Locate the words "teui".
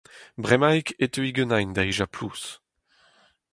1.13-1.31